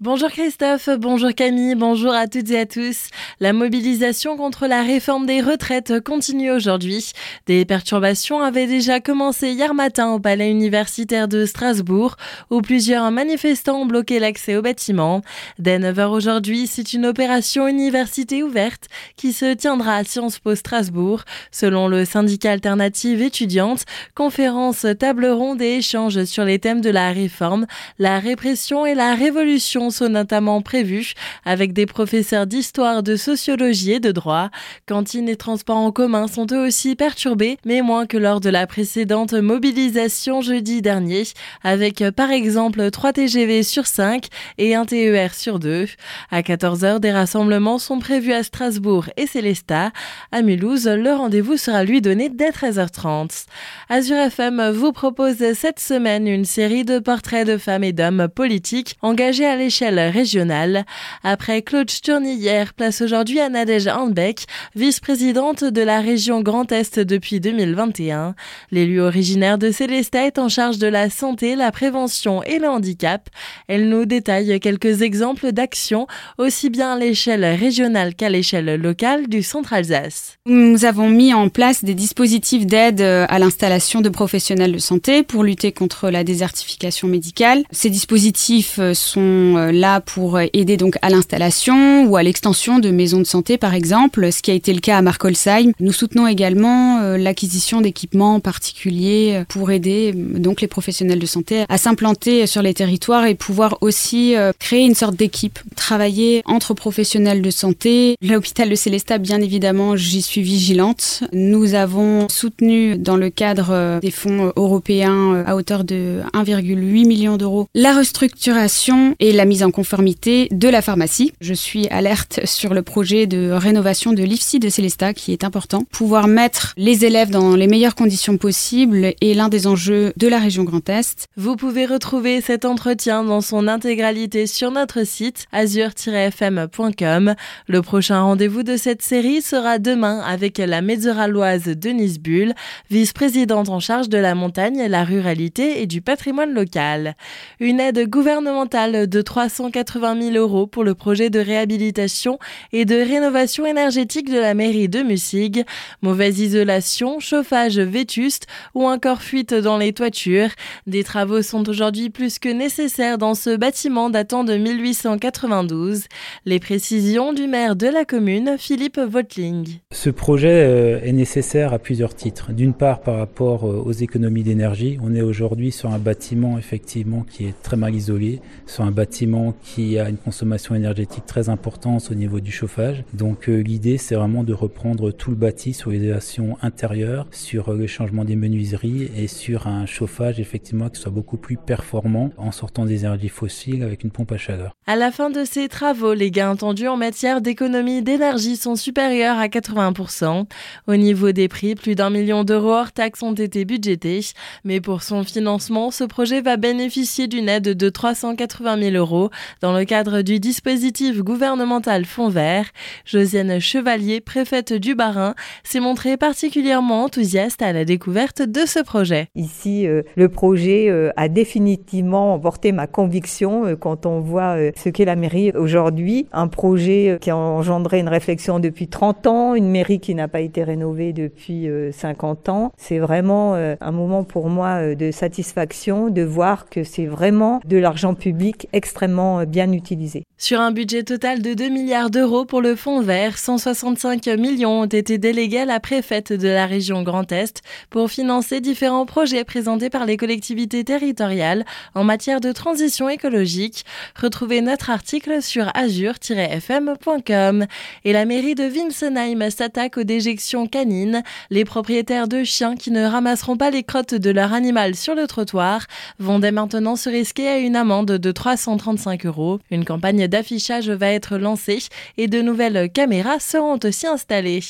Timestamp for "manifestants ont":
13.10-13.86